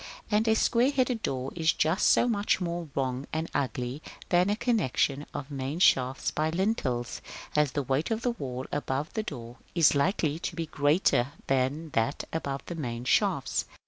And 0.31 0.47
a 0.47 0.55
square 0.55 0.89
headed 0.89 1.21
door 1.21 1.51
is 1.55 1.73
just 1.73 2.07
so 2.07 2.27
much 2.27 2.59
more 2.59 2.89
wrong 2.95 3.27
and 3.31 3.47
ugly 3.53 4.01
than 4.29 4.49
a 4.49 4.55
connexion 4.55 5.27
of 5.31 5.51
main 5.51 5.77
shafts 5.77 6.31
by 6.31 6.49
lintels, 6.49 7.21
as 7.55 7.73
the 7.73 7.83
weight 7.83 8.09
of 8.09 8.25
wall 8.39 8.65
above 8.71 9.13
the 9.13 9.21
door 9.21 9.57
is 9.75 9.93
likely 9.93 10.39
to 10.39 10.55
be 10.55 10.65
greater 10.65 11.33
than 11.45 11.91
that 11.91 12.23
above 12.33 12.61
the 12.65 12.73
main 12.73 13.05
shafts. 13.05 13.65